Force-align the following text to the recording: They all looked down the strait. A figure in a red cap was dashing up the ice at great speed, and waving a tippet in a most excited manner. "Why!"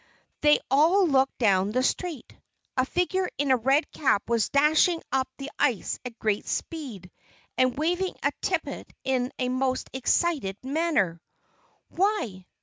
They 0.41 0.57
all 0.71 1.05
looked 1.07 1.37
down 1.37 1.73
the 1.73 1.83
strait. 1.83 2.35
A 2.75 2.85
figure 2.85 3.29
in 3.37 3.51
a 3.51 3.55
red 3.55 3.83
cap 3.91 4.23
was 4.27 4.49
dashing 4.49 4.99
up 5.11 5.27
the 5.37 5.51
ice 5.59 5.99
at 6.03 6.17
great 6.17 6.47
speed, 6.47 7.11
and 7.55 7.77
waving 7.77 8.15
a 8.23 8.31
tippet 8.41 8.91
in 9.03 9.31
a 9.37 9.49
most 9.49 9.91
excited 9.93 10.57
manner. 10.63 11.21
"Why!" 11.89 12.47